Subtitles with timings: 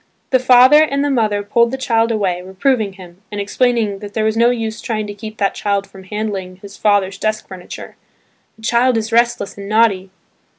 [0.31, 4.23] The father and the mother pulled the child away, reproving him, and explaining that there
[4.25, 7.97] was no use trying to keep that child from handling his father's desk furniture,
[8.55, 10.09] "The child is restless and naughty."